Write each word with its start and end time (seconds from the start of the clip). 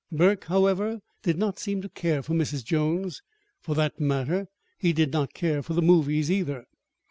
Burke, 0.11 0.45
however, 0.45 0.99
did 1.21 1.37
not 1.37 1.59
seem 1.59 1.79
to 1.83 1.89
care 1.89 2.23
for 2.23 2.33
Mrs. 2.33 2.65
Jones. 2.65 3.21
For 3.59 3.75
that 3.75 3.99
matter, 3.99 4.47
he 4.79 4.93
did 4.93 5.11
not 5.13 5.35
care 5.35 5.61
for 5.61 5.75
the 5.75 5.81
movies, 5.83 6.31
either. 6.31 6.65